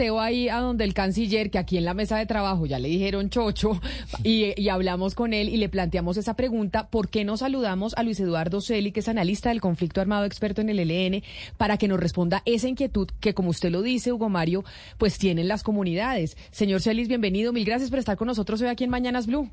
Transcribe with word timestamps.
Ahí 0.00 0.48
a 0.48 0.60
donde 0.60 0.84
el 0.84 0.94
canciller, 0.94 1.50
que 1.50 1.58
aquí 1.58 1.76
en 1.76 1.84
la 1.84 1.92
mesa 1.92 2.16
de 2.16 2.24
trabajo 2.24 2.64
ya 2.64 2.78
le 2.78 2.88
dijeron 2.88 3.28
chocho, 3.28 3.78
y, 4.24 4.68
hablamos 4.70 5.14
con 5.14 5.34
él 5.34 5.50
y 5.50 5.58
le 5.58 5.68
planteamos 5.68 6.16
esa 6.16 6.34
pregunta, 6.34 6.88
¿por 6.88 7.10
qué 7.10 7.24
no 7.24 7.36
saludamos 7.36 7.94
a 7.98 8.02
Luis 8.02 8.18
Eduardo 8.18 8.62
Celi, 8.62 8.92
que 8.92 9.00
es 9.00 9.08
analista 9.08 9.50
del 9.50 9.60
conflicto 9.60 10.00
armado 10.00 10.24
experto 10.24 10.62
en 10.62 10.70
el 10.70 10.78
ELN, 10.78 11.22
para 11.58 11.76
que 11.76 11.86
nos 11.86 12.00
responda 12.00 12.42
esa 12.46 12.66
inquietud 12.66 13.08
que, 13.20 13.34
como 13.34 13.50
usted 13.50 13.70
lo 13.70 13.82
dice, 13.82 14.10
Hugo 14.10 14.30
Mario, 14.30 14.64
pues 14.96 15.18
tienen 15.18 15.48
las 15.48 15.62
comunidades? 15.62 16.38
Señor 16.50 16.80
Celis, 16.80 17.08
bienvenido, 17.08 17.52
mil 17.52 17.66
gracias 17.66 17.90
por 17.90 17.98
estar 17.98 18.16
con 18.16 18.26
nosotros 18.26 18.62
hoy 18.62 18.68
aquí 18.68 18.84
en 18.84 18.90
Mañanas 18.90 19.26
Blue. 19.26 19.50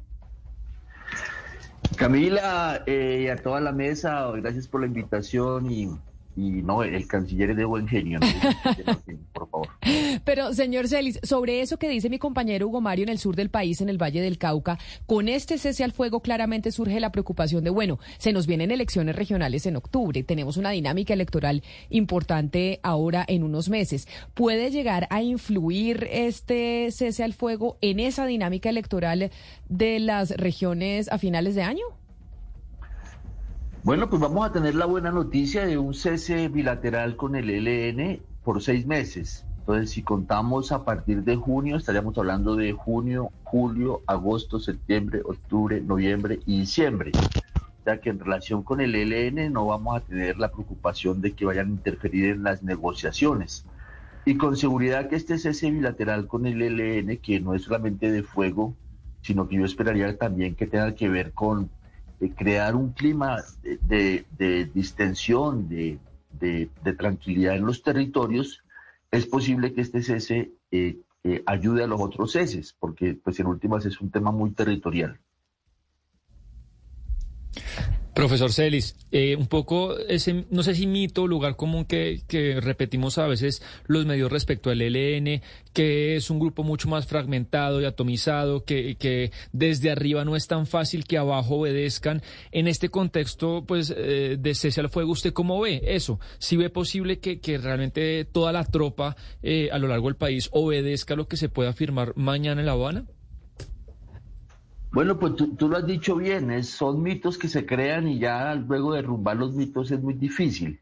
Camila 1.97 2.83
eh, 2.85 3.23
y 3.25 3.27
a 3.27 3.35
toda 3.35 3.59
la 3.59 3.73
mesa, 3.73 4.31
gracias 4.37 4.67
por 4.67 4.79
la 4.79 4.87
invitación 4.87 5.69
y 5.69 5.89
y 6.37 6.61
no, 6.61 6.83
el 6.83 7.07
canciller 7.07 7.49
es 7.49 7.57
de 7.57 7.65
buen 7.65 7.87
genio, 7.87 8.19
¿no? 8.19 8.27
por 9.33 9.49
favor. 9.49 9.69
Pero, 10.23 10.53
señor 10.53 10.87
Celis, 10.87 11.19
sobre 11.23 11.61
eso 11.61 11.77
que 11.77 11.89
dice 11.89 12.11
mi 12.11 12.19
compañero 12.19 12.67
Hugo 12.67 12.79
Mario 12.79 13.03
en 13.03 13.09
el 13.09 13.17
sur 13.17 13.35
del 13.35 13.49
país, 13.49 13.81
en 13.81 13.89
el 13.89 13.99
Valle 13.99 14.21
del 14.21 14.37
Cauca, 14.37 14.77
con 15.07 15.29
este 15.29 15.57
cese 15.57 15.83
al 15.83 15.93
fuego 15.93 16.21
claramente 16.21 16.71
surge 16.71 16.99
la 16.99 17.11
preocupación 17.11 17.63
de, 17.63 17.71
bueno, 17.71 17.97
se 18.19 18.33
nos 18.33 18.45
vienen 18.45 18.69
elecciones 18.69 19.15
regionales 19.15 19.65
en 19.65 19.77
octubre, 19.77 20.21
tenemos 20.21 20.57
una 20.57 20.69
dinámica 20.69 21.15
electoral 21.15 21.63
importante 21.89 22.79
ahora 22.83 23.25
en 23.27 23.41
unos 23.41 23.69
meses. 23.69 24.07
¿Puede 24.35 24.69
llegar 24.69 25.07
a 25.09 25.23
influir 25.23 26.07
este 26.11 26.91
cese 26.91 27.23
al 27.23 27.33
fuego 27.33 27.79
en 27.81 27.99
esa 27.99 28.27
dinámica 28.27 28.69
electoral 28.69 29.31
de 29.69 29.99
las 29.99 30.29
regiones 30.29 31.11
a 31.11 31.17
finales 31.17 31.55
de 31.55 31.63
año? 31.63 31.85
Bueno, 33.87 34.09
pues 34.09 34.21
vamos 34.21 34.45
a 34.45 34.51
tener 34.51 34.75
la 34.75 34.85
buena 34.85 35.11
noticia 35.11 35.65
de 35.65 35.77
un 35.77 35.93
cese 35.93 36.49
bilateral 36.49 37.15
con 37.15 37.37
el 37.37 37.49
ELN 37.49 38.19
por 38.43 38.61
seis 38.61 38.85
meses. 38.85 39.45
Entonces, 39.59 39.91
si 39.91 40.03
contamos 40.03 40.73
a 40.73 40.83
partir 40.83 41.23
de 41.23 41.37
junio, 41.37 41.77
estaríamos 41.77 42.17
hablando 42.17 42.57
de 42.57 42.73
junio, 42.73 43.31
julio, 43.45 44.01
agosto, 44.05 44.59
septiembre, 44.59 45.21
octubre, 45.23 45.79
noviembre 45.79 46.39
y 46.45 46.59
diciembre. 46.59 47.13
O 47.15 47.83
sea 47.85 48.01
que 48.01 48.09
en 48.09 48.19
relación 48.19 48.61
con 48.61 48.81
el 48.81 48.93
ELN 48.93 49.53
no 49.53 49.67
vamos 49.67 49.95
a 49.95 50.01
tener 50.01 50.37
la 50.37 50.51
preocupación 50.51 51.21
de 51.21 51.31
que 51.31 51.45
vayan 51.45 51.67
a 51.67 51.75
interferir 51.75 52.31
en 52.31 52.43
las 52.43 52.63
negociaciones. 52.63 53.63
Y 54.25 54.35
con 54.35 54.57
seguridad 54.57 55.07
que 55.07 55.15
este 55.15 55.37
cese 55.37 55.71
bilateral 55.71 56.27
con 56.27 56.45
el 56.45 56.61
ELN, 56.61 57.19
que 57.19 57.39
no 57.39 57.53
es 57.53 57.61
solamente 57.61 58.11
de 58.11 58.23
fuego, 58.23 58.75
sino 59.21 59.47
que 59.47 59.55
yo 59.55 59.63
esperaría 59.63 60.17
también 60.17 60.55
que 60.55 60.67
tenga 60.67 60.93
que 60.93 61.07
ver 61.07 61.31
con 61.31 61.69
de 62.19 62.33
crear 62.33 62.75
un 62.75 62.93
clima 62.93 63.43
de, 63.63 64.71
distensión, 64.73 65.69
de, 65.69 65.99
tranquilidad 66.97 67.55
en 67.55 67.65
los 67.65 67.83
territorios, 67.83 68.63
es 69.11 69.25
posible 69.25 69.73
que 69.73 69.81
este 69.81 70.01
cese 70.01 70.51
eh, 70.71 70.97
eh, 71.23 71.43
ayude 71.45 71.83
a 71.83 71.87
los 71.87 72.01
otros 72.01 72.31
ceses, 72.31 72.75
porque 72.79 73.13
pues 73.13 73.39
en 73.39 73.47
últimas 73.47 73.85
es 73.85 73.99
un 74.01 74.09
tema 74.11 74.31
muy 74.31 74.51
territorial. 74.51 75.19
Profesor 78.17 78.51
Celis, 78.51 78.95
eh, 79.11 79.35
un 79.35 79.45
poco 79.45 79.95
ese, 79.95 80.45
no 80.49 80.63
sé 80.63 80.73
si 80.73 80.87
mito, 80.87 81.27
lugar 81.27 81.55
común 81.55 81.85
que, 81.85 82.23
repetimos 82.59 83.19
a 83.19 83.27
veces 83.27 83.61
los 83.85 84.07
medios 84.07 84.31
respecto 84.31 84.71
al 84.71 84.81
ELN, 84.81 85.43
que 85.71 86.15
es 86.15 86.31
un 86.31 86.39
grupo 86.39 86.63
mucho 86.63 86.89
más 86.89 87.05
fragmentado 87.05 87.79
y 87.79 87.85
atomizado, 87.85 88.65
que, 88.65 88.95
que 88.95 89.31
desde 89.51 89.91
arriba 89.91 90.25
no 90.25 90.35
es 90.35 90.47
tan 90.47 90.65
fácil 90.65 91.05
que 91.05 91.19
abajo 91.19 91.57
obedezcan. 91.57 92.23
En 92.51 92.67
este 92.67 92.89
contexto, 92.89 93.65
pues, 93.67 93.93
eh, 93.95 94.37
de 94.39 94.55
cese 94.55 94.81
al 94.81 94.89
fuego, 94.89 95.11
¿usted 95.11 95.31
cómo 95.31 95.61
ve 95.61 95.83
eso? 95.85 96.19
¿Si 96.39 96.57
ve 96.57 96.71
posible 96.71 97.19
que, 97.19 97.39
realmente 97.59 98.25
toda 98.25 98.51
la 98.51 98.65
tropa 98.65 99.15
eh, 99.43 99.69
a 99.71 99.77
lo 99.77 99.87
largo 99.87 100.07
del 100.07 100.15
país 100.15 100.49
obedezca 100.53 101.15
lo 101.15 101.27
que 101.27 101.37
se 101.37 101.49
pueda 101.49 101.71
firmar 101.71 102.13
mañana 102.15 102.61
en 102.61 102.65
La 102.65 102.71
Habana? 102.71 103.05
Bueno, 104.91 105.19
pues 105.19 105.35
tú, 105.35 105.67
lo 105.67 105.77
has 105.77 105.85
dicho 105.85 106.15
bien, 106.15 106.63
son 106.63 107.03
mitos 107.03 107.37
que 107.37 107.47
se 107.47 107.65
crean 107.65 108.07
y 108.07 108.19
ya 108.19 108.55
luego 108.55 108.93
derrumbar 108.93 109.37
los 109.37 109.53
mitos 109.53 109.91
es 109.91 110.01
muy 110.01 110.13
difícil. 110.13 110.79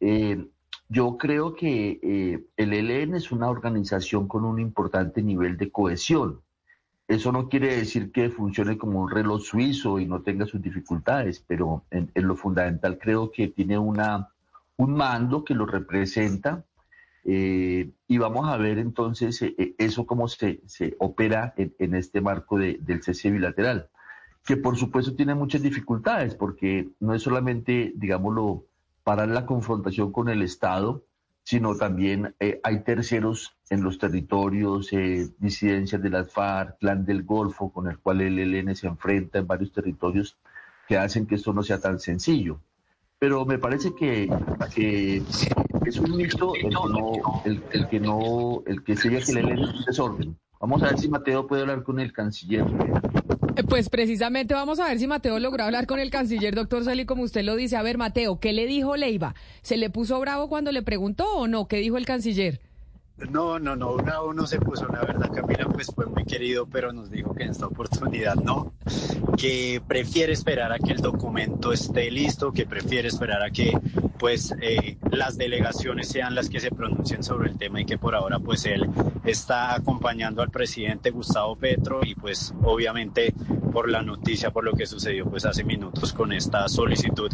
Eh, 0.00 0.46
yo 0.88 1.16
creo 1.16 1.54
que 1.54 1.98
eh, 2.02 2.46
el 2.56 2.72
ELN 2.72 3.14
es 3.14 3.32
una 3.32 3.48
organización 3.48 4.28
con 4.28 4.44
un 4.44 4.60
importante 4.60 5.22
nivel 5.22 5.56
de 5.56 5.70
cohesión. 5.70 6.40
Eso 7.08 7.32
no 7.32 7.48
quiere 7.48 7.74
decir 7.76 8.12
que 8.12 8.28
funcione 8.28 8.76
como 8.76 9.00
un 9.00 9.10
reloj 9.10 9.42
suizo 9.42 9.98
y 9.98 10.06
no 10.06 10.20
tenga 10.20 10.44
sus 10.44 10.60
dificultades, 10.60 11.42
pero 11.46 11.84
en, 11.90 12.10
en 12.14 12.28
lo 12.28 12.36
fundamental 12.36 12.98
creo 12.98 13.32
que 13.32 13.48
tiene 13.48 13.78
una, 13.78 14.28
un 14.76 14.92
mando 14.92 15.42
que 15.42 15.54
lo 15.54 15.64
representa, 15.64 16.64
eh, 17.30 17.90
y 18.06 18.16
vamos 18.16 18.48
a 18.48 18.56
ver 18.56 18.78
entonces 18.78 19.42
eh, 19.42 19.54
eh, 19.58 19.74
eso 19.76 20.06
cómo 20.06 20.28
se, 20.28 20.62
se 20.64 20.96
opera 20.98 21.52
en, 21.58 21.94
este 21.94 22.22
marco 22.22 22.56
del 22.56 23.02
cese 23.02 23.30
bilateral, 23.30 23.90
que 24.46 24.56
por 24.56 24.78
supuesto 24.78 25.14
tiene 25.14 25.34
muchas 25.34 25.60
dificultades, 25.60 26.34
porque 26.34 26.88
no 27.00 27.12
es 27.12 27.20
solamente, 27.20 27.92
digámoslo, 27.96 28.64
parar 29.04 29.28
la 29.28 29.44
confrontación 29.44 30.10
con 30.10 30.30
el 30.30 30.40
Estado, 30.40 31.04
sino 31.42 31.76
también 31.76 32.34
hay 32.62 32.80
terceros 32.82 33.54
en 33.68 33.82
los 33.82 33.98
territorios, 33.98 34.90
disidencias 35.38 36.02
de 36.02 36.08
las 36.08 36.32
FARC, 36.32 36.78
Clan 36.78 37.04
del 37.04 37.24
Golfo, 37.24 37.70
con 37.70 37.88
el 37.88 37.98
cual 37.98 38.22
el 38.22 38.38
ELN 38.38 38.74
se 38.74 38.86
enfrenta 38.86 39.38
en 39.38 39.46
varios 39.46 39.70
territorios, 39.70 40.38
que 40.88 40.96
hacen 40.96 41.26
que 41.26 41.34
esto 41.34 41.52
no 41.52 41.62
sea 41.62 41.78
tan 41.78 42.00
sencillo. 42.00 42.58
Pero 43.18 43.44
me 43.44 43.58
parece 43.58 43.94
que, 43.94 44.30
que 44.74 45.22
es 45.88 45.98
un 45.98 46.16
mito 46.16 46.54
el 46.54 46.62
que 46.62 46.68
no, 46.70 47.12
el, 47.44 47.88
que 47.88 48.00
no, 48.00 48.62
el 48.66 48.82
que 48.82 48.96
sigue 48.96 49.20
que 49.22 49.32
le 49.32 49.42
leen 49.42 49.60
un 49.60 49.84
desorden. 49.84 50.38
Vamos 50.60 50.82
a 50.82 50.86
ver 50.86 50.98
si 50.98 51.08
Mateo 51.08 51.46
puede 51.46 51.62
hablar 51.62 51.82
con 51.82 52.00
el 52.00 52.12
canciller. 52.12 52.64
Eh, 53.56 53.62
pues 53.64 53.88
precisamente 53.88 54.54
vamos 54.54 54.80
a 54.80 54.88
ver 54.88 54.98
si 54.98 55.06
Mateo 55.06 55.38
logró 55.38 55.64
hablar 55.64 55.86
con 55.86 56.00
el 56.00 56.10
canciller, 56.10 56.54
doctor 56.54 56.84
Sali, 56.84 57.06
como 57.06 57.22
usted 57.22 57.42
lo 57.42 57.56
dice. 57.56 57.76
A 57.76 57.82
ver, 57.82 57.96
Mateo, 57.96 58.40
¿qué 58.40 58.52
le 58.52 58.66
dijo 58.66 58.96
Leiva? 58.96 59.34
¿Se 59.62 59.76
le 59.76 59.90
puso 59.90 60.18
bravo 60.20 60.48
cuando 60.48 60.72
le 60.72 60.82
preguntó 60.82 61.26
o 61.36 61.46
no? 61.46 61.68
¿Qué 61.68 61.76
dijo 61.76 61.96
el 61.96 62.06
canciller? 62.06 62.60
No, 63.30 63.58
no, 63.58 63.74
no, 63.74 63.96
bravo 63.96 64.32
no 64.32 64.46
se 64.46 64.60
puso, 64.60 64.86
la 64.86 65.00
verdad, 65.00 65.28
Camila, 65.34 65.66
pues 65.66 65.88
fue 65.92 66.06
muy 66.06 66.24
querido, 66.24 66.66
pero 66.66 66.92
nos 66.92 67.10
dijo 67.10 67.34
que 67.34 67.42
en 67.42 67.50
esta 67.50 67.66
oportunidad 67.66 68.36
no, 68.36 68.72
que 69.36 69.82
prefiere 69.86 70.32
esperar 70.32 70.72
a 70.72 70.78
que 70.78 70.92
el 70.92 71.00
documento 71.00 71.72
esté 71.72 72.12
listo, 72.12 72.52
que 72.52 72.64
prefiere 72.64 73.08
esperar 73.08 73.42
a 73.42 73.50
que 73.50 73.72
pues 74.18 74.54
eh, 74.60 74.96
las 75.10 75.38
delegaciones 75.38 76.08
sean 76.08 76.34
las 76.34 76.48
que 76.48 76.60
se 76.60 76.70
pronuncien 76.70 77.22
sobre 77.22 77.50
el 77.50 77.56
tema 77.56 77.80
y 77.80 77.84
que 77.84 77.98
por 77.98 78.14
ahora 78.14 78.38
pues 78.38 78.64
él 78.66 78.88
está 79.24 79.74
acompañando 79.74 80.42
al 80.42 80.50
presidente 80.50 81.10
Gustavo 81.10 81.56
Petro 81.56 82.00
y 82.04 82.14
pues 82.14 82.52
obviamente 82.62 83.32
por 83.72 83.90
la 83.90 84.02
noticia, 84.02 84.50
por 84.50 84.64
lo 84.64 84.72
que 84.72 84.86
sucedió 84.86 85.26
pues 85.26 85.44
hace 85.46 85.64
minutos 85.64 86.12
con 86.12 86.32
esta 86.32 86.68
solicitud 86.68 87.30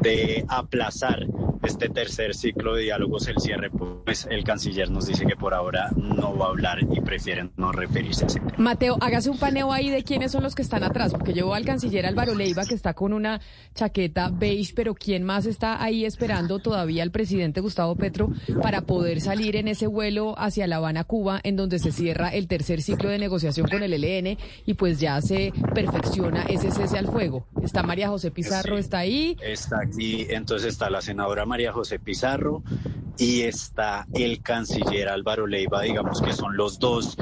de 0.00 0.44
aplazar 0.48 1.26
este 1.62 1.88
tercer 1.88 2.34
ciclo 2.34 2.74
de 2.74 2.82
diálogos, 2.82 3.28
el 3.28 3.38
cierre, 3.38 3.70
pues 3.70 4.26
el 4.30 4.44
canciller 4.44 4.90
nos 4.90 5.06
dice 5.06 5.26
que 5.26 5.36
por 5.36 5.54
ahora 5.54 5.90
no 5.96 6.36
va 6.36 6.46
a 6.46 6.48
hablar 6.48 6.78
y 6.90 7.00
prefieren 7.00 7.52
no 7.56 7.72
referirse 7.72 8.24
a 8.24 8.26
ese 8.28 8.40
tema. 8.40 8.54
Mateo, 8.58 8.96
hágase 9.00 9.30
un 9.30 9.38
paneo 9.38 9.72
ahí 9.72 9.90
de 9.90 10.02
quiénes 10.02 10.32
son 10.32 10.42
los 10.42 10.54
que 10.54 10.62
están 10.62 10.84
atrás, 10.84 11.12
porque 11.12 11.32
llevo 11.32 11.54
al 11.54 11.64
canciller 11.64 12.06
Álvaro 12.06 12.34
Leiva 12.34 12.64
que 12.64 12.74
está 12.74 12.94
con 12.94 13.12
una 13.12 13.40
chaqueta 13.74 14.30
beige, 14.30 14.72
pero 14.74 14.94
¿quién 14.94 15.22
más 15.22 15.46
está 15.46 15.82
ahí 15.82 16.04
esperando 16.04 16.58
todavía 16.58 17.02
al 17.02 17.10
presidente 17.10 17.60
Gustavo 17.60 17.96
Petro 17.96 18.30
para 18.60 18.82
poder 18.82 19.20
salir 19.20 19.56
en 19.56 19.68
ese 19.68 19.86
vuelo 19.86 20.34
hacia 20.38 20.66
La 20.66 20.76
Habana, 20.76 21.04
Cuba, 21.04 21.40
en 21.42 21.56
donde 21.56 21.78
se 21.78 21.92
cierra 21.92 22.28
el 22.30 22.48
tercer 22.48 22.82
ciclo 22.82 23.08
de 23.08 23.18
negociación 23.18 23.68
con 23.68 23.82
el 23.82 23.92
ELN 23.92 24.38
y 24.66 24.74
pues 24.74 25.00
ya 25.00 25.20
se 25.20 25.52
perfecciona 25.74 26.42
ese 26.44 26.70
cese 26.70 26.98
al 26.98 27.06
fuego? 27.06 27.46
Está 27.62 27.82
María 27.82 28.08
José 28.08 28.30
Pizarro, 28.30 28.78
está 28.78 28.98
ahí. 28.98 29.36
Está 29.42 29.80
aquí, 29.80 30.26
entonces 30.30 30.72
está 30.72 30.90
la 30.90 31.00
senadora 31.00 31.44
María 31.52 31.70
José 31.70 31.98
Pizarro 31.98 32.62
y 33.18 33.42
está 33.42 34.06
el 34.14 34.40
canciller 34.40 35.10
Álvaro 35.10 35.46
Leiva, 35.46 35.82
digamos 35.82 36.22
que 36.22 36.32
son 36.32 36.56
los 36.56 36.78
dos 36.78 37.18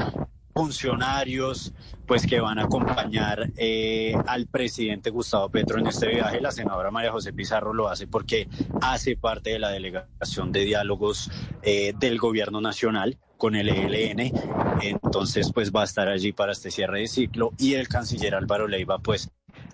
funcionarios 0.55 1.73
pues 2.07 2.29
que 2.29 2.39
van 2.39 2.61
a 2.61 2.67
acompañar 2.67 3.51
eh, 3.57 4.15
al 4.29 4.47
presidente 4.47 5.11
Gustavo 5.11 5.49
Petro 5.49 5.81
en 5.81 5.89
este 5.89 6.07
viaje. 6.07 6.41
La 6.41 6.53
senadora 6.53 6.93
María 6.93 7.11
José 7.11 7.33
Pizarro 7.33 7.75
lo 7.75 7.89
hace 7.89 8.07
porque 8.07 8.47
hace 8.81 9.17
parte 9.17 9.51
de 9.51 9.59
la 9.59 9.71
delegación 9.71 10.53
de 10.53 10.61
diálogos 10.61 11.29
eh, 11.63 11.93
del 11.99 12.19
gobierno 12.19 12.61
nacional 12.61 13.19
con 13.37 13.57
el 13.57 13.69
ELN, 13.69 14.33
entonces 14.83 15.51
pues 15.53 15.73
va 15.73 15.81
a 15.81 15.85
estar 15.85 16.07
allí 16.07 16.31
para 16.31 16.53
este 16.53 16.71
cierre 16.71 17.01
de 17.01 17.09
ciclo 17.09 17.53
y 17.59 17.75
el 17.75 17.89
canciller 17.89 18.37
Álvaro 18.37 18.69
Leiva 18.69 18.99
pues 18.99 19.33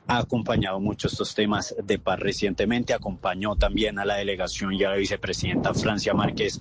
ha 0.08 0.18
acompañado 0.18 0.80
mucho 0.80 1.08
estos 1.08 1.34
temas 1.34 1.74
de 1.82 1.98
paz 1.98 2.18
recientemente, 2.20 2.94
acompañó 2.94 3.56
también 3.56 3.98
a 3.98 4.04
la 4.04 4.16
delegación 4.16 4.72
y 4.72 4.84
a 4.84 4.90
la 4.90 4.96
vicepresidenta 4.96 5.74
Francia 5.74 6.14
Márquez 6.14 6.60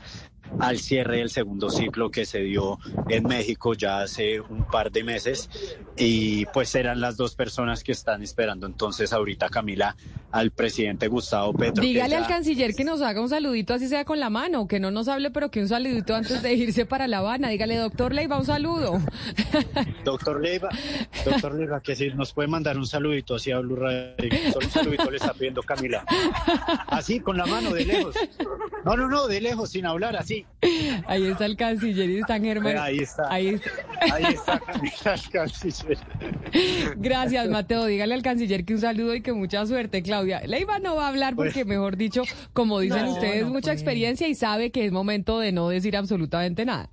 al 0.60 0.80
cierre 0.80 1.18
del 1.18 1.30
segundo 1.30 1.70
ciclo 1.70 2.12
que 2.12 2.26
se 2.26 2.40
dio 2.40 2.80
en 3.10 3.24
México 3.24 3.74
ya 3.74 4.02
hace 4.02 4.40
un 4.40 4.66
par 4.66 4.92
de 4.92 5.04
meses. 5.04 5.50
Y 5.98 6.46
pues 6.48 6.76
eran 6.76 7.02
las 7.02 7.18
dos 7.18 7.36
personas 7.36 7.84
que 7.84 7.92
están 7.92 8.22
esperando 8.24 8.68
entonces 8.68 9.14
ahorita 9.14 9.50
Camila 9.50 9.96
al 10.36 10.52
presidente 10.52 11.08
Gustavo 11.08 11.54
Petro. 11.54 11.82
Dígale 11.82 12.18
al 12.18 12.28
canciller 12.28 12.76
que 12.76 12.84
nos 12.84 13.02
haga 13.02 13.22
un 13.22 13.30
saludito 13.30 13.74
así 13.74 13.88
sea 13.88 14.04
con 14.04 14.20
la 14.20 14.30
mano, 14.30 14.68
que 14.68 14.82
no 14.82 14.92
nos 14.92 15.08
hable 15.08 15.32
pero 15.32 15.50
que 15.50 15.62
un 15.62 15.70
saludito 15.70 16.14
antes 16.14 16.42
de 16.42 16.54
irse 16.54 16.86
para 16.86 17.08
La 17.08 17.20
Habana. 17.20 17.48
Dígale, 17.48 17.78
doctor 17.78 18.14
Leiva, 18.14 18.38
un 18.38 18.46
saludo. 18.46 19.00
Doctor 20.04 20.42
Leiva, 20.42 20.70
doctor 21.24 21.56
Leiva, 21.56 21.80
que 21.80 21.96
si 21.96 22.10
nos 22.10 22.34
puede 22.34 22.48
mandar 22.48 22.78
un 22.78 22.86
saludito 22.86 23.36
así 23.36 23.52
a 23.52 23.60
Blue 23.60 23.76
Solo 23.76 24.66
un 24.66 24.72
saludito 24.72 25.10
le 25.10 25.18
está 25.18 25.34
pidiendo 25.34 25.64
Camila. 25.64 26.04
Así, 26.88 27.20
con 27.20 27.38
la 27.38 27.46
mano, 27.46 27.74
de 27.74 27.86
lejos. 27.86 28.16
No, 28.84 28.96
no, 28.96 29.08
no, 29.08 29.28
de 29.28 29.42
lejos, 29.42 29.72
sin 29.72 29.86
hablar, 29.86 30.16
así. 30.16 30.46
Ahí 31.08 31.26
está 31.26 31.46
el 31.46 31.56
canciller 31.56 32.10
y 32.10 32.20
está 32.20 32.40
Germán. 32.40 32.78
Ahí 32.78 33.00
está. 33.00 33.32
Ahí 33.32 33.48
está. 33.48 33.72
Ahí 34.14 34.24
está 34.84 35.14
el 35.14 35.30
canciller. 35.30 35.98
Gracias, 36.98 37.50
Mateo. 37.50 37.86
Dígale 37.86 38.14
al 38.14 38.22
canciller 38.22 38.66
que 38.66 38.74
un 38.74 38.82
saludo 38.82 39.16
y 39.16 39.22
que 39.22 39.34
mucha 39.34 39.66
suerte, 39.66 40.04
Claudia. 40.04 40.25
Leiva 40.26 40.80
no 40.80 40.96
va 40.96 41.06
a 41.06 41.10
hablar 41.10 41.36
porque, 41.36 41.66
pues, 41.66 41.68
mejor 41.68 41.98
dicho, 41.98 42.24
como 42.54 42.80
dicen 42.80 43.06
ustedes, 43.06 43.46
mucha 43.46 43.72
experiencia 43.72 44.28
y 44.28 44.36
sabe 44.36 44.72
que 44.72 44.86
es 44.86 44.92
momento 44.92 45.40
de 45.40 45.52
no 45.52 45.70
decir 45.70 45.96
absolutamente 45.96 46.66
nada. 46.66 46.90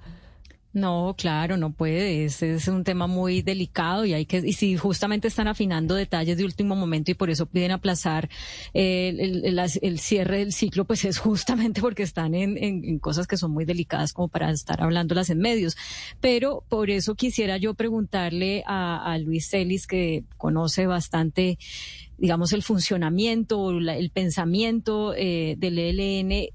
No, 0.74 1.14
claro, 1.18 1.58
no 1.58 1.74
puede. 1.74 2.24
Es, 2.24 2.42
es 2.42 2.66
un 2.66 2.82
tema 2.82 3.06
muy 3.06 3.42
delicado 3.42 4.06
y 4.06 4.14
hay 4.14 4.24
que, 4.24 4.38
y 4.38 4.54
si 4.54 4.76
justamente 4.78 5.28
están 5.28 5.46
afinando 5.46 5.94
detalles 5.94 6.38
de 6.38 6.46
último 6.46 6.74
momento 6.74 7.10
y 7.10 7.14
por 7.14 7.28
eso 7.28 7.44
piden 7.44 7.72
aplazar 7.72 8.30
el, 8.72 9.98
cierre 9.98 10.38
del 10.38 10.54
ciclo, 10.54 10.86
pues 10.86 11.04
es 11.04 11.18
justamente 11.18 11.82
porque 11.82 12.02
están 12.02 12.34
en, 12.34 12.98
cosas 13.00 13.26
que 13.26 13.36
son 13.36 13.50
muy 13.52 13.66
delicadas 13.66 14.14
como 14.14 14.28
para 14.28 14.50
estar 14.50 14.82
hablándolas 14.82 15.28
en 15.28 15.38
medios. 15.40 15.76
Pero 16.20 16.64
por 16.68 16.88
eso 16.88 17.16
quisiera 17.16 17.58
yo 17.58 17.74
preguntarle 17.74 18.64
a, 18.66 19.18
Luis 19.18 19.50
Celis, 19.50 19.86
que 19.86 20.24
conoce 20.38 20.86
bastante 20.86 21.58
digamos, 22.16 22.52
el 22.52 22.62
funcionamiento, 22.62 23.70
el 23.70 24.10
pensamiento 24.10 25.12
eh, 25.16 25.56
del 25.58 25.78
ELN, 25.78 26.54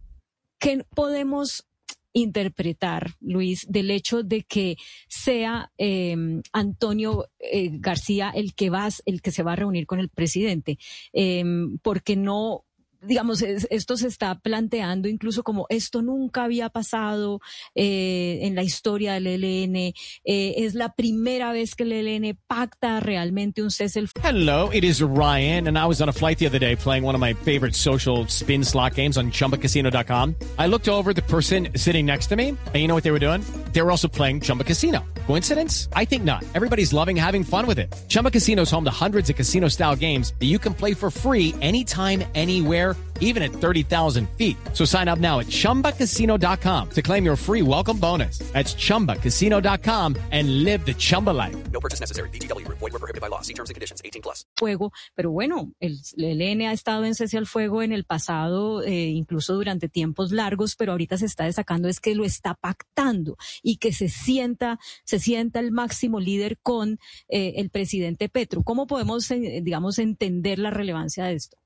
¿qué 0.59 0.85
podemos 0.95 1.67
interpretar, 2.13 3.15
Luis, 3.19 3.65
del 3.69 3.91
hecho 3.91 4.23
de 4.23 4.43
que 4.43 4.75
sea 5.07 5.71
em, 5.77 6.41
Antonio 6.53 7.25
eh, 7.39 7.69
García 7.73 8.31
el 8.33 8.53
que 8.53 8.69
va, 8.69 8.87
el 9.05 9.21
que 9.21 9.31
se 9.31 9.43
va 9.43 9.53
a 9.53 9.57
reunir 9.57 9.85
con 9.85 9.99
el 9.99 10.09
presidente, 10.09 10.77
em, 11.13 11.77
porque 11.79 12.15
no 12.15 12.66
digamos, 13.01 13.41
esto 13.41 13.97
se 13.97 14.07
está 14.07 14.35
planteando 14.35 15.07
incluso 15.07 15.43
como 15.43 15.65
esto 15.69 16.01
nunca 16.01 16.43
había 16.43 16.69
pasado 16.69 17.41
eh, 17.75 18.39
en 18.41 18.55
la 18.55 18.63
historia 18.63 19.13
del 19.13 19.27
ELN. 19.27 19.75
Eh, 19.75 19.93
es 20.25 20.73
la 20.73 20.93
primera 20.93 21.51
vez 21.51 21.75
que 21.75 21.83
el 21.83 21.91
ELN 21.91 22.37
pacta 22.47 22.99
realmente 22.99 23.61
un 23.61 23.71
cese 23.71 23.99
el 23.99 24.09
Hello, 24.23 24.69
it 24.73 24.83
is 24.83 25.01
Ryan, 25.01 25.67
and 25.67 25.77
I 25.77 25.85
was 25.85 26.01
on 26.01 26.09
a 26.09 26.13
flight 26.13 26.39
the 26.39 26.47
other 26.47 26.59
day 26.59 26.75
playing 26.75 27.03
one 27.03 27.15
of 27.15 27.21
my 27.21 27.33
favorite 27.33 27.75
social 27.75 28.27
spin 28.27 28.63
slot 28.63 28.95
games 28.95 29.17
on 29.17 29.31
chumbacasino.com. 29.31 30.35
I 30.57 30.67
looked 30.67 30.87
over 30.87 31.13
the 31.13 31.21
person 31.21 31.69
sitting 31.75 32.05
next 32.05 32.27
to 32.27 32.35
me, 32.35 32.49
and 32.49 32.75
you 32.75 32.87
know 32.87 32.95
what 32.95 33.03
they 33.03 33.11
were 33.11 33.19
doing? 33.19 33.41
They 33.73 33.81
were 33.81 33.91
also 33.91 34.07
playing 34.07 34.41
Chumba 34.41 34.63
Casino. 34.63 35.03
Coincidence? 35.27 35.89
I 35.93 36.05
think 36.05 36.23
not. 36.23 36.45
Everybody's 36.55 36.93
loving 36.93 37.17
having 37.17 37.43
fun 37.43 37.67
with 37.67 37.79
it. 37.79 37.93
Chumba 38.07 38.31
Casino 38.31 38.61
is 38.61 38.71
home 38.71 38.85
to 38.85 38.95
hundreds 39.03 39.29
of 39.29 39.35
casino 39.35 39.67
style 39.67 39.93
games 39.93 40.33
that 40.39 40.45
you 40.45 40.57
can 40.57 40.73
play 40.73 40.93
for 40.93 41.11
free 41.11 41.53
anytime, 41.61 42.23
anywhere 42.33 42.95
even 43.19 43.43
at 43.43 43.51
30,000 43.51 44.27
feet. 44.31 44.57
So 44.73 44.85
sign 44.85 45.07
up 45.07 45.19
now 45.19 45.39
at 45.39 45.47
ChumbaCasino.com 45.47 46.89
to 46.89 47.01
claim 47.01 47.23
your 47.23 47.37
free 47.37 47.61
welcome 47.61 47.97
bonus. 47.99 48.39
That's 48.53 48.73
ChumbaCasino.com 48.73 50.15
and 50.31 50.63
live 50.63 50.85
the 50.85 50.95
Chumba 50.95 51.31
life. 51.31 51.55
No 51.71 51.79
purchase 51.79 51.99
necessary. 51.99 52.29
BGW. 52.29 52.67
Void 52.67 52.81
were 52.81 52.99
prohibited 52.99 53.21
by 53.21 53.27
law. 53.27 53.41
See 53.41 53.53
terms 53.53 53.69
and 53.69 53.75
conditions. 53.75 54.01
18 54.03 54.21
plus. 54.21 54.45
Fuego. 54.57 54.91
Pero 55.15 55.31
bueno, 55.31 55.71
el, 55.79 55.99
el 56.17 56.41
ELN 56.41 56.67
ha 56.67 56.73
estado 56.73 57.05
en 57.05 57.15
cese 57.15 57.37
al 57.37 57.45
fuego 57.45 57.81
en 57.81 57.91
el 57.91 58.03
pasado, 58.03 58.83
eh, 58.83 59.07
incluso 59.07 59.53
durante 59.53 59.89
tiempos 59.89 60.31
largos, 60.31 60.75
pero 60.75 60.91
ahorita 60.93 61.17
se 61.17 61.25
está 61.25 61.45
destacando 61.45 61.87
es 61.87 61.99
que 61.99 62.15
lo 62.15 62.25
está 62.25 62.55
pactando 62.55 63.37
y 63.61 63.77
que 63.77 63.93
se 63.93 64.09
sienta, 64.09 64.79
se 65.03 65.16
sienta 65.19 65.59
el 65.59 65.71
máximo 65.71 66.19
líder 66.19 66.57
con 66.61 66.99
eh, 67.29 67.53
el 67.57 67.69
presidente 67.69 68.29
Petro. 68.29 68.63
¿Cómo 68.63 68.87
podemos, 68.87 69.29
eh, 69.31 69.61
digamos, 69.63 69.99
entender 69.99 70.59
la 70.59 70.71
relevancia 70.71 71.25
de 71.25 71.33
esto? 71.33 71.57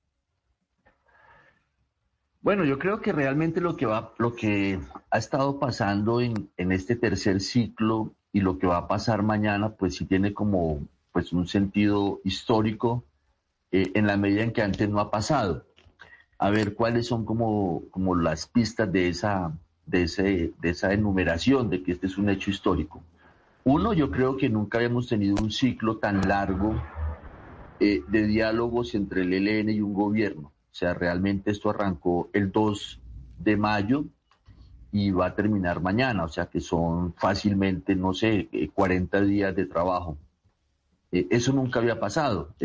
Bueno, 2.42 2.66
yo 2.66 2.80
creo 2.80 3.02
que 3.02 3.12
realmente 3.12 3.62
lo 3.62 3.76
que 3.78 3.86
va, 3.86 4.14
lo 4.18 4.36
que 4.36 4.80
ha 5.12 5.18
estado 5.20 5.60
pasando 5.60 6.22
en, 6.22 6.50
este 6.58 6.96
tercer 6.96 7.40
ciclo 7.40 8.16
y 8.34 8.40
lo 8.40 8.58
que 8.58 8.66
va 8.66 8.78
a 8.78 8.88
pasar 8.88 9.22
mañana, 9.22 9.76
pues 9.76 9.96
sí 9.96 10.06
tiene 10.06 10.34
como 10.34 10.88
pues 11.12 11.34
un 11.34 11.48
sentido 11.48 12.20
histórico 12.24 13.04
eh, 13.72 13.92
en 13.94 14.08
la 14.08 14.18
medida 14.18 14.42
en 14.42 14.54
que 14.54 14.64
antes 14.64 14.90
no 14.90 15.00
ha 15.00 15.12
pasado. 15.12 15.68
A 16.40 16.50
ver 16.50 16.74
cuáles 16.74 17.06
son 17.06 17.26
como, 17.26 17.84
como 17.92 18.16
las 18.16 18.48
pistas 18.48 18.92
de 18.92 19.10
esa, 19.10 19.56
de, 19.86 20.04
ese, 20.04 20.54
de 20.60 20.70
esa 20.72 20.94
enumeración 20.94 21.70
de 21.70 21.84
que 21.84 21.92
este 21.92 22.08
es 22.08 22.18
un 22.18 22.30
hecho 22.30 22.50
histórico. 22.50 23.04
Uno, 23.64 23.94
yo 23.94 24.10
creo 24.10 24.38
que 24.38 24.50
nunca 24.50 24.80
habíamos 24.80 25.08
tenido 25.08 25.38
un 25.38 25.52
ciclo 25.52 25.98
tan 25.98 26.28
largo 26.28 26.74
eh, 27.80 28.04
de 28.08 28.26
diálogos 28.26 28.96
entre 28.96 29.22
el 29.22 29.34
ELN 29.34 29.70
y 29.70 29.82
un 29.82 29.94
gobierno. 29.94 30.48
O 30.48 30.74
sea, 30.74 30.94
realmente 30.94 31.52
esto 31.52 31.70
arrancó 31.70 32.30
el 32.34 32.52
2 32.52 33.00
de 33.38 33.58
mayo 33.58 34.06
y 34.92 35.12
va 35.12 35.28
a 35.28 35.36
terminar 35.36 35.82
mañana, 35.82 36.26
o 36.26 36.28
sea 36.28 36.48
que 36.48 36.60
son 36.60 37.14
fácilmente, 37.14 37.96
no 37.96 38.14
sé, 38.14 38.50
40 38.74 39.20
eh, 39.20 39.26
días 39.26 39.56
de 39.56 39.66
trabajo. 39.66 40.18
Eh, 41.12 41.28
eso 41.30 41.54
nunca 41.54 41.80
había 41.80 42.00
pasado. 42.00 42.56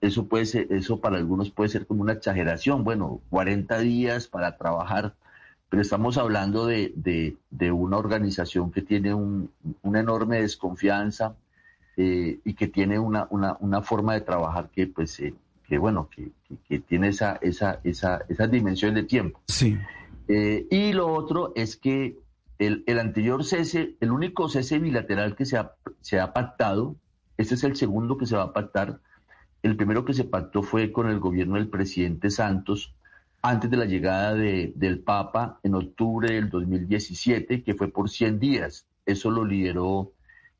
Eso 0.00 0.26
puede 0.26 0.46
ser, 0.46 0.72
eso 0.72 1.00
para 1.00 1.16
algunos 1.16 1.50
puede 1.50 1.70
ser 1.70 1.86
como 1.86 2.02
una 2.02 2.12
exageración. 2.12 2.84
Bueno, 2.84 3.20
40 3.30 3.78
días 3.78 4.28
para 4.28 4.56
trabajar, 4.56 5.14
pero 5.68 5.82
estamos 5.82 6.18
hablando 6.18 6.66
de, 6.66 6.92
de, 6.94 7.72
una 7.72 7.96
organización 7.98 8.70
que 8.70 8.82
tiene 8.82 9.12
un, 9.12 9.50
una 9.82 10.00
enorme 10.00 10.40
desconfianza 10.40 11.36
y 11.96 12.54
que 12.54 12.66
tiene 12.66 12.98
una, 12.98 13.26
una, 13.30 13.56
una, 13.60 13.80
forma 13.80 14.14
de 14.14 14.20
trabajar 14.20 14.68
que 14.70 14.88
pues 14.88 15.20
que 15.66 15.78
bueno, 15.78 16.08
que, 16.14 16.30
que, 16.68 16.78
tiene 16.78 17.08
esa, 17.08 17.38
esa, 17.40 17.80
esa, 17.84 18.24
esa 18.28 18.46
dimensión 18.46 18.94
de 18.94 19.04
tiempo. 19.04 19.40
Sí. 19.48 19.78
Eh, 20.28 20.66
y 20.70 20.92
lo 20.92 21.08
otro 21.12 21.52
es 21.54 21.76
que 21.76 22.18
el, 22.58 22.84
el, 22.86 22.98
anterior 22.98 23.44
cese, 23.44 23.96
el 24.00 24.12
único 24.12 24.48
cese 24.48 24.78
bilateral 24.78 25.34
que 25.34 25.44
se 25.44 25.56
ha, 25.56 25.72
se 26.00 26.20
ha 26.20 26.32
pactado, 26.32 26.96
este 27.36 27.54
es 27.54 27.64
el 27.64 27.76
segundo 27.76 28.16
que 28.16 28.26
se 28.26 28.36
va 28.36 28.44
a 28.44 28.52
pactar. 28.52 29.00
El 29.62 29.76
primero 29.76 30.04
que 30.04 30.14
se 30.14 30.24
pactó 30.24 30.62
fue 30.62 30.92
con 30.92 31.08
el 31.08 31.18
gobierno 31.18 31.56
del 31.56 31.68
presidente 31.68 32.30
Santos 32.30 32.94
antes 33.44 33.70
de 33.70 33.76
la 33.76 33.84
llegada 33.84 34.34
de, 34.34 34.72
del 34.74 35.00
Papa 35.00 35.60
en 35.62 35.74
octubre 35.74 36.32
del 36.32 36.48
2017, 36.48 37.62
que 37.62 37.74
fue 37.74 37.88
por 37.88 38.08
100 38.08 38.40
días. 38.40 38.86
Eso 39.04 39.30
lo 39.30 39.44
lideró 39.44 40.12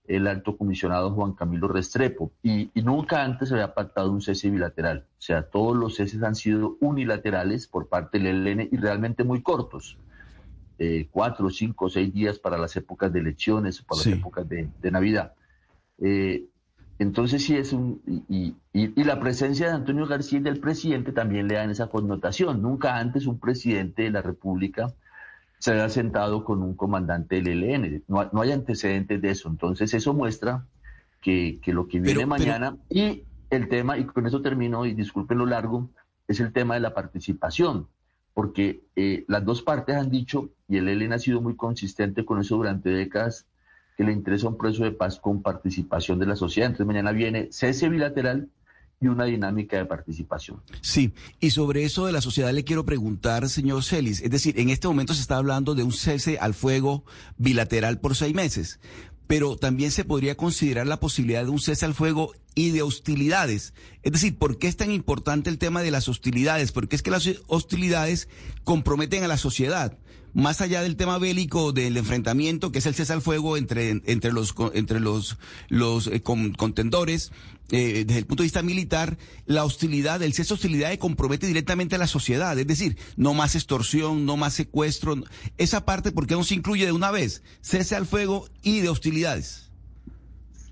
el 0.06 0.26
alto 0.26 0.58
comisionado 0.58 1.10
Juan 1.12 1.32
Camilo 1.32 1.66
Restrepo. 1.66 2.30
Y, 2.42 2.70
nunca 2.74 3.24
antes 3.24 3.48
se 3.48 3.54
había 3.54 3.72
pactado 3.72 4.12
un 4.12 4.20
cese 4.20 4.50
bilateral. 4.50 5.06
O 5.18 5.22
sea, 5.22 5.48
todos 5.48 5.74
los 5.74 5.94
ceses 5.94 6.22
han 6.22 6.34
sido 6.34 6.76
unilaterales 6.80 7.66
por 7.66 7.88
parte 7.88 8.18
del 8.18 8.46
ELN 8.46 8.68
y 8.70 8.76
realmente 8.76 9.24
muy 9.24 9.40
cortos. 9.40 9.96
Eh, 10.78 11.08
cuatro, 11.10 11.48
cinco, 11.48 11.88
seis 11.88 12.12
días 12.12 12.38
para 12.38 12.58
las 12.58 12.76
épocas 12.76 13.10
de 13.10 13.20
elecciones, 13.20 13.80
para 13.80 13.96
las 14.00 14.06
épocas 14.08 14.46
de, 14.46 14.68
Navidad. 14.90 15.32
Eh, 16.02 16.48
entonces 16.98 17.44
sí 17.44 17.56
es 17.56 17.72
un... 17.72 18.00
Y, 18.28 18.56
y, 18.72 19.04
la 19.04 19.18
presencia 19.20 19.68
de 19.68 19.72
Antonio 19.72 20.06
García 20.06 20.38
y 20.38 20.42
del 20.42 20.60
presidente 20.60 21.12
también 21.12 21.48
le 21.48 21.54
dan 21.54 21.70
esa 21.70 21.88
connotación. 21.88 22.62
Nunca 22.62 22.96
antes 22.98 23.26
un 23.26 23.38
presidente 23.38 24.02
de 24.02 24.10
la 24.10 24.22
República 24.22 24.92
se 25.58 25.72
haya 25.72 25.88
sentado 25.88 26.44
con 26.44 26.62
un 26.62 26.74
comandante 26.74 27.40
del 27.40 27.64
ELN. 27.64 28.04
No, 28.06 28.28
no 28.32 28.42
hay 28.42 28.52
antecedentes 28.52 29.20
de 29.20 29.30
eso. 29.30 29.48
Entonces 29.48 29.92
eso 29.94 30.14
muestra 30.14 30.66
que, 31.20 31.58
lo 31.66 31.88
que 31.88 32.00
viene 32.00 32.26
mañana 32.26 32.76
y 32.90 33.24
el 33.50 33.68
tema, 33.68 33.96
y 33.98 34.04
con 34.04 34.26
eso 34.26 34.42
termino, 34.42 34.84
y 34.84 34.94
disculpen 34.94 35.38
lo 35.38 35.46
largo, 35.46 35.90
es 36.28 36.40
el 36.40 36.52
tema 36.52 36.74
de 36.74 36.80
la 36.80 36.94
participación, 36.94 37.88
porque 38.34 38.82
eh, 38.94 39.24
las 39.26 39.44
dos 39.44 39.62
partes 39.62 39.96
han 39.96 40.10
dicho, 40.10 40.50
y 40.68 40.76
el 40.76 40.88
ELN 40.88 41.14
ha 41.14 41.18
sido 41.18 41.40
muy 41.40 41.56
consistente 41.56 42.24
con 42.24 42.40
eso 42.40 42.56
durante 42.56 42.90
décadas, 42.90 43.46
que 43.96 44.04
le 44.04 44.12
interesa 44.12 44.48
un 44.48 44.56
proceso 44.56 44.84
de 44.84 44.92
paz 44.92 45.18
con 45.18 45.42
participación 45.42 46.18
de 46.18 46.26
la 46.26 46.36
sociedad. 46.36 46.68
Entonces 46.70 46.86
mañana 46.86 47.12
viene 47.12 47.48
cese 47.52 47.88
bilateral 47.88 48.48
y 49.00 49.06
una 49.06 49.24
dinámica 49.24 49.76
de 49.76 49.84
participación. 49.84 50.62
Sí, 50.80 51.12
y 51.40 51.50
sobre 51.50 51.84
eso 51.84 52.06
de 52.06 52.12
la 52.12 52.20
sociedad 52.20 52.52
le 52.52 52.64
quiero 52.64 52.84
preguntar, 52.84 53.48
señor 53.48 53.82
Celis, 53.82 54.20
es 54.22 54.30
decir, 54.30 54.58
en 54.58 54.70
este 54.70 54.88
momento 54.88 55.14
se 55.14 55.20
está 55.20 55.36
hablando 55.36 55.74
de 55.74 55.82
un 55.82 55.92
cese 55.92 56.38
al 56.38 56.54
fuego 56.54 57.04
bilateral 57.36 58.00
por 58.00 58.16
seis 58.16 58.34
meses, 58.34 58.80
pero 59.26 59.56
también 59.56 59.90
se 59.90 60.04
podría 60.04 60.36
considerar 60.36 60.86
la 60.86 61.00
posibilidad 61.00 61.44
de 61.44 61.50
un 61.50 61.60
cese 61.60 61.84
al 61.84 61.94
fuego 61.94 62.32
y 62.54 62.70
de 62.70 62.82
hostilidades. 62.82 63.74
Es 64.02 64.12
decir, 64.12 64.38
¿por 64.38 64.58
qué 64.58 64.68
es 64.68 64.76
tan 64.76 64.90
importante 64.90 65.50
el 65.50 65.58
tema 65.58 65.82
de 65.82 65.90
las 65.90 66.08
hostilidades? 66.08 66.72
Porque 66.72 66.96
es 66.96 67.02
que 67.02 67.10
las 67.10 67.28
hostilidades 67.46 68.28
comprometen 68.64 69.24
a 69.24 69.28
la 69.28 69.36
sociedad 69.36 69.98
más 70.34 70.60
allá 70.60 70.82
del 70.82 70.96
tema 70.96 71.18
bélico 71.18 71.72
del 71.72 71.96
enfrentamiento, 71.96 72.72
que 72.72 72.80
es 72.80 72.86
el 72.86 72.94
cese 72.94 73.12
al 73.12 73.22
fuego 73.22 73.56
entre, 73.56 73.88
entre 74.04 74.32
los, 74.32 74.54
entre 74.74 75.00
los, 75.00 75.38
los 75.68 76.08
eh, 76.08 76.22
contendores, 76.22 77.32
eh, 77.70 78.04
desde 78.04 78.18
el 78.18 78.26
punto 78.26 78.42
de 78.42 78.46
vista 78.46 78.62
militar, 78.62 79.16
la 79.46 79.64
hostilidad, 79.64 80.22
el 80.22 80.34
cese 80.34 80.48
de 80.48 80.54
hostilidad 80.54 80.98
compromete 80.98 81.46
directamente 81.46 81.94
a 81.94 81.98
la 81.98 82.06
sociedad. 82.06 82.58
Es 82.58 82.66
decir, 82.66 82.98
no 83.16 83.32
más 83.32 83.54
extorsión, 83.54 84.26
no 84.26 84.36
más 84.36 84.52
secuestro. 84.52 85.16
Esa 85.56 85.84
parte, 85.84 86.12
¿por 86.12 86.26
qué 86.26 86.34
no 86.34 86.44
se 86.44 86.54
incluye 86.54 86.84
de 86.84 86.92
una 86.92 87.10
vez? 87.10 87.42
Cese 87.62 87.96
al 87.96 88.06
fuego 88.06 88.48
y 88.62 88.80
de 88.80 88.90
hostilidades. 88.90 89.70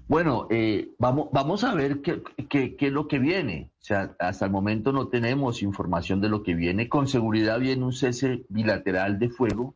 Bueno, 0.09 0.47
eh, 0.51 0.91
vamos, 0.99 1.29
vamos 1.33 1.65
a 1.65 1.75
ver 1.75 2.03
qué, 2.03 2.21
qué, 2.51 2.77
qué, 2.77 2.89
es 2.89 2.93
lo 2.93 3.09
que 3.09 3.19
viene. 3.19 3.72
O 3.83 3.85
sea, 3.85 4.15
hasta 4.21 4.45
el 4.45 4.53
momento 4.53 4.93
no 4.93 5.09
tenemos 5.09 5.61
información 5.61 6.21
de 6.21 6.29
lo 6.29 6.45
que 6.45 6.55
viene. 6.55 6.89
Con 6.89 7.09
seguridad 7.09 7.59
viene 7.59 7.85
un 7.85 7.93
cese 7.93 8.45
bilateral 8.49 9.19
de 9.19 9.29
fuego, 9.29 9.75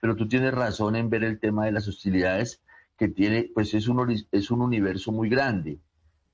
pero 0.00 0.14
tú 0.14 0.28
tienes 0.28 0.54
razón 0.54 0.94
en 0.94 1.10
ver 1.10 1.24
el 1.24 1.40
tema 1.40 1.66
de 1.66 1.72
las 1.72 1.88
hostilidades 1.88 2.62
que 2.96 3.08
tiene, 3.08 3.50
pues 3.52 3.74
es 3.74 3.88
un, 3.88 4.14
es 4.30 4.50
un 4.52 4.62
universo 4.62 5.10
muy 5.10 5.28
grande. 5.28 5.78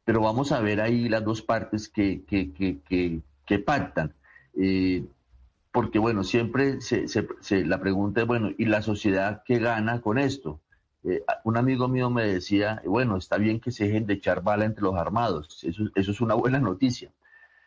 Pero 0.05 0.21
vamos 0.21 0.53
a 0.53 0.61
ver 0.61 0.83
ahí 0.83 1.09
las 1.09 1.25
dos 1.25 1.41
partes 1.41 1.89
que, 1.89 2.25
que, 2.25 2.53
que, 2.53 3.23
que 3.47 3.59
pactan. 3.59 4.13
Eh, 4.55 5.07
porque, 5.73 5.99
bueno, 5.99 6.25
siempre 6.25 6.83
se, 6.83 7.09
se, 7.09 7.65
la 7.65 7.81
pregunta 7.81 8.21
es, 8.21 8.27
bueno, 8.27 8.51
¿y 8.59 8.67
la 8.67 8.83
sociedad 8.83 9.43
qué 9.47 9.59
gana 9.59 10.03
con 10.03 10.19
esto? 10.19 10.61
Eh, 11.05 11.23
un 11.45 11.59
amigo 11.59 11.87
mío 11.87 12.09
me 12.09 12.27
decía, 12.27 12.81
bueno, 12.87 13.19
está 13.19 13.37
bien 13.37 13.61
que 13.61 13.71
se 13.71 13.85
dejen 13.85 14.07
de 14.07 14.15
echar 14.15 14.43
bala 14.43 14.65
entre 14.65 14.85
los 14.85 14.97
armados, 14.97 15.63
eso, 15.63 15.91
es 15.95 16.21
una 16.23 16.35
buena 16.35 16.59
noticia, 16.59 17.13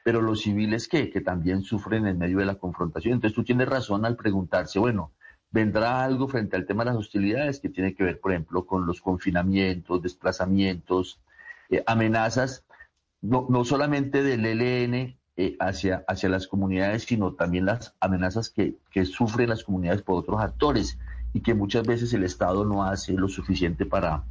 pero 0.03 0.21
los 0.21 0.41
civiles 0.41 0.87
¿qué? 0.87 1.11
que 1.11 1.21
también 1.21 1.61
sufren 1.61 2.07
en 2.07 2.17
medio 2.17 2.39
de 2.39 2.45
la 2.45 2.55
confrontación. 2.55 3.13
Entonces 3.13 3.35
tú 3.35 3.43
tienes 3.43 3.69
razón 3.69 4.05
al 4.05 4.15
preguntarse, 4.15 4.79
bueno, 4.79 5.11
vendrá 5.51 6.03
algo 6.03 6.27
frente 6.27 6.55
al 6.55 6.65
tema 6.65 6.83
de 6.83 6.91
las 6.91 6.99
hostilidades 6.99 7.59
que 7.59 7.69
tiene 7.69 7.93
que 7.93 8.03
ver, 8.03 8.19
por 8.19 8.31
ejemplo, 8.31 8.65
con 8.65 8.87
los 8.87 9.01
confinamientos, 9.01 10.01
desplazamientos, 10.01 11.21
eh, 11.69 11.83
amenazas, 11.85 12.65
no, 13.21 13.45
no, 13.49 13.65
solamente 13.65 14.23
del 14.23 14.45
ELN 14.45 15.15
eh, 15.35 15.55
hacia, 15.59 16.03
hacia 16.07 16.29
las 16.29 16.47
comunidades, 16.47 17.03
sino 17.03 17.33
también 17.33 17.65
las 17.65 17.93
amenazas 17.99 18.49
que, 18.49 18.77
que 18.89 19.05
sufren 19.05 19.49
las 19.49 19.63
comunidades 19.63 20.01
por 20.01 20.17
otros 20.17 20.41
actores 20.41 20.97
y 21.37 21.41
que 21.41 21.53
muchas 21.53 21.85
veces 21.85 22.11
el 22.13 22.23
Estado 22.23 22.65
no 22.65 22.83
hace 22.83 23.13
lo 23.13 23.29
suficiente 23.29 23.85
para, 23.85 24.23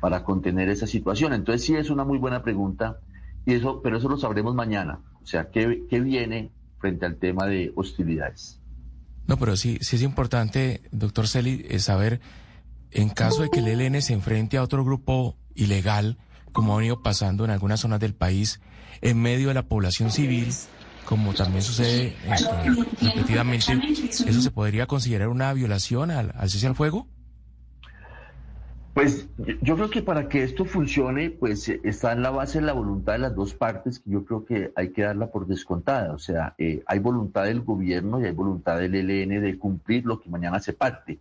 para 0.00 0.22
contener 0.22 0.68
esa 0.68 0.86
situación. 0.86 1.32
Entonces 1.32 1.64
sí 1.64 1.74
es 1.74 1.88
una 1.88 2.04
muy 2.04 2.18
buena 2.18 2.42
pregunta, 2.42 2.98
y 3.46 3.54
eso, 3.54 3.80
pero 3.82 3.96
eso 3.96 4.10
lo 4.10 4.18
sabremos 4.18 4.54
mañana. 4.54 5.00
O 5.22 5.26
sea, 5.26 5.50
¿qué, 5.50 5.84
qué 5.88 6.00
viene 6.00 6.50
frente 6.78 7.06
al 7.06 7.16
tema 7.16 7.46
de 7.46 7.72
hostilidades? 7.74 8.60
No, 9.26 9.38
pero 9.38 9.56
sí, 9.56 9.78
sí 9.80 9.96
es 9.96 10.02
importante, 10.02 10.82
doctor 10.90 11.26
Celi, 11.26 11.64
eh, 11.70 11.78
saber, 11.78 12.20
en 12.90 13.08
caso 13.08 13.40
de 13.40 13.48
que 13.48 13.60
el 13.60 13.68
ELN 13.68 14.02
se 14.02 14.12
enfrente 14.12 14.58
a 14.58 14.62
otro 14.62 14.84
grupo 14.84 15.38
ilegal, 15.54 16.18
como 16.52 16.74
ha 16.74 16.76
venido 16.76 17.02
pasando 17.02 17.46
en 17.46 17.50
algunas 17.50 17.80
zonas 17.80 17.98
del 17.98 18.14
país, 18.14 18.60
en 19.00 19.22
medio 19.22 19.48
de 19.48 19.54
la 19.54 19.62
población 19.62 20.10
civil, 20.10 20.52
como 21.04 21.34
también 21.34 21.62
sucede 21.62 22.14
este, 22.32 22.50
repetidamente, 23.00 23.80
¿eso 24.08 24.40
se 24.40 24.50
podría 24.50 24.86
considerar 24.86 25.28
una 25.28 25.52
violación 25.52 26.10
al, 26.10 26.32
cese 26.48 26.66
al 26.66 26.74
fuego? 26.74 27.06
Pues 28.94 29.26
yo 29.62 29.76
creo 29.76 29.88
que 29.88 30.02
para 30.02 30.28
que 30.28 30.42
esto 30.42 30.66
funcione, 30.66 31.30
pues 31.30 31.68
está 31.68 32.12
en 32.12 32.22
la 32.22 32.30
base 32.30 32.60
de 32.60 32.66
la 32.66 32.74
voluntad 32.74 33.14
de 33.14 33.20
las 33.20 33.34
dos 33.34 33.54
partes, 33.54 34.00
que 34.00 34.10
yo 34.10 34.24
creo 34.26 34.44
que 34.44 34.70
hay 34.76 34.92
que 34.92 35.02
darla 35.02 35.30
por 35.30 35.46
descontada. 35.46 36.12
O 36.12 36.18
sea, 36.18 36.54
eh, 36.58 36.82
hay 36.86 36.98
voluntad 36.98 37.44
del 37.44 37.62
gobierno 37.62 38.20
y 38.20 38.26
hay 38.26 38.32
voluntad 38.32 38.78
del 38.78 38.94
ELN 38.94 39.40
de 39.40 39.58
cumplir 39.58 40.04
lo 40.04 40.20
que 40.20 40.28
mañana 40.28 40.60
se 40.60 40.74
parte. 40.74 41.20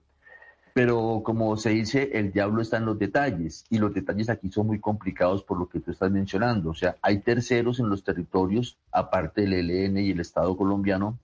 Pero 0.73 1.21
como 1.23 1.57
se 1.57 1.71
dice, 1.71 2.11
el 2.13 2.31
diablo 2.31 2.61
está 2.61 2.77
en 2.77 2.85
los 2.85 2.97
detalles 2.97 3.65
y 3.69 3.77
los 3.77 3.93
detalles 3.93 4.29
aquí 4.29 4.49
son 4.49 4.67
muy 4.67 4.79
complicados 4.79 5.43
por 5.43 5.59
lo 5.59 5.67
que 5.67 5.79
tú 5.79 5.91
estás 5.91 6.11
mencionando. 6.11 6.69
O 6.69 6.73
sea, 6.73 6.97
hay 7.01 7.19
terceros 7.19 7.79
en 7.79 7.89
los 7.89 8.03
territorios, 8.03 8.77
aparte 8.91 9.41
del 9.41 9.69
ELN 9.69 9.97
y 9.97 10.11
el 10.11 10.21
Estado 10.21 10.55
colombiano, 10.55 11.19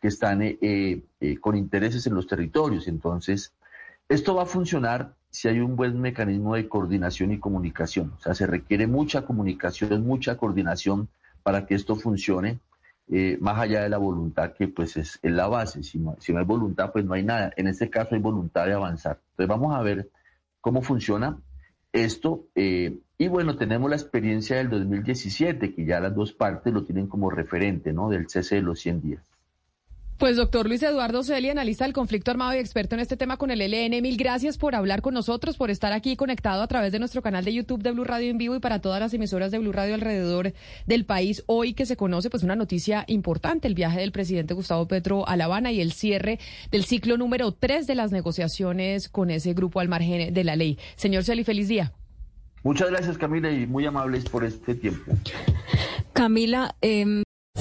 que 0.00 0.08
están 0.08 0.42
eh, 0.42 0.58
eh, 0.60 1.36
con 1.40 1.56
intereses 1.56 2.06
en 2.06 2.14
los 2.14 2.26
territorios. 2.26 2.86
Entonces, 2.86 3.52
esto 4.08 4.34
va 4.34 4.42
a 4.42 4.46
funcionar 4.46 5.14
si 5.30 5.48
hay 5.48 5.60
un 5.60 5.76
buen 5.76 5.98
mecanismo 5.98 6.54
de 6.54 6.68
coordinación 6.68 7.32
y 7.32 7.38
comunicación. 7.38 8.12
O 8.18 8.20
sea, 8.20 8.34
se 8.34 8.46
requiere 8.46 8.86
mucha 8.86 9.24
comunicación, 9.24 10.06
mucha 10.06 10.36
coordinación 10.36 11.08
para 11.42 11.64
que 11.64 11.74
esto 11.74 11.96
funcione 11.96 12.60
eh, 13.10 13.36
más 13.40 13.58
allá 13.58 13.82
de 13.82 13.88
la 13.88 13.98
voluntad 13.98 14.52
que 14.52 14.68
pues 14.68 14.96
es, 14.96 15.18
la 15.22 15.48
base. 15.48 15.82
Si 15.82 15.98
no, 15.98 16.16
si 16.20 16.34
hay 16.34 16.44
voluntad, 16.44 16.92
pues 16.92 17.04
no 17.04 17.14
hay 17.14 17.22
nada. 17.22 17.52
En 17.56 17.66
este 17.66 17.90
caso 17.90 18.14
hay 18.14 18.20
voluntad 18.20 18.66
de 18.66 18.74
avanzar. 18.74 19.20
Entonces 19.32 19.48
vamos 19.48 19.74
a 19.74 19.82
ver 19.82 20.10
cómo 20.60 20.82
funciona 20.82 21.38
esto. 21.92 22.46
Eh, 22.54 22.98
y 23.18 23.28
bueno, 23.28 23.56
tenemos 23.56 23.88
la 23.90 23.96
experiencia 23.96 24.56
del 24.56 24.70
2017, 24.70 25.74
que 25.74 25.84
ya 25.84 26.00
las 26.00 26.14
dos 26.14 26.32
partes 26.32 26.72
lo 26.72 26.84
tienen 26.84 27.06
como 27.06 27.30
referente, 27.30 27.92
¿no? 27.92 28.08
Del 28.08 28.28
cese 28.28 28.56
de 28.56 28.62
los 28.62 28.80
100 28.80 29.00
días. 29.02 29.31
Pues 30.22 30.36
doctor 30.36 30.68
Luis 30.68 30.80
Eduardo 30.84 31.24
Celi, 31.24 31.48
analista 31.48 31.84
del 31.84 31.92
conflicto 31.92 32.30
armado 32.30 32.54
y 32.54 32.58
experto 32.58 32.94
en 32.94 33.00
este 33.00 33.16
tema 33.16 33.38
con 33.38 33.50
el 33.50 33.58
LN, 33.58 34.00
mil 34.00 34.16
gracias 34.16 34.56
por 34.56 34.76
hablar 34.76 35.02
con 35.02 35.14
nosotros, 35.14 35.56
por 35.56 35.68
estar 35.68 35.92
aquí 35.92 36.14
conectado 36.14 36.62
a 36.62 36.68
través 36.68 36.92
de 36.92 37.00
nuestro 37.00 37.22
canal 37.22 37.44
de 37.44 37.52
YouTube 37.52 37.82
de 37.82 37.90
Blue 37.90 38.04
Radio 38.04 38.30
en 38.30 38.38
vivo 38.38 38.54
y 38.54 38.60
para 38.60 38.80
todas 38.80 39.00
las 39.00 39.12
emisoras 39.12 39.50
de 39.50 39.58
Blue 39.58 39.72
Radio 39.72 39.94
alrededor 39.94 40.52
del 40.86 41.04
país. 41.06 41.42
Hoy 41.46 41.74
que 41.74 41.86
se 41.86 41.96
conoce 41.96 42.30
pues 42.30 42.44
una 42.44 42.54
noticia 42.54 43.04
importante, 43.08 43.66
el 43.66 43.74
viaje 43.74 43.98
del 43.98 44.12
presidente 44.12 44.54
Gustavo 44.54 44.86
Petro 44.86 45.26
a 45.26 45.36
La 45.36 45.46
Habana 45.46 45.72
y 45.72 45.80
el 45.80 45.90
cierre 45.90 46.38
del 46.70 46.84
ciclo 46.84 47.16
número 47.16 47.50
tres 47.50 47.88
de 47.88 47.96
las 47.96 48.12
negociaciones 48.12 49.08
con 49.08 49.28
ese 49.28 49.54
grupo 49.54 49.80
al 49.80 49.88
margen 49.88 50.32
de 50.32 50.44
la 50.44 50.54
ley. 50.54 50.78
Señor 50.94 51.24
Celi, 51.24 51.42
feliz 51.42 51.66
día. 51.66 51.94
Muchas 52.62 52.92
gracias 52.92 53.18
Camila 53.18 53.50
y 53.50 53.66
muy 53.66 53.86
amables 53.86 54.26
por 54.26 54.44
este 54.44 54.76
tiempo. 54.76 55.14
Camila, 56.12 56.76
eh... 56.80 57.24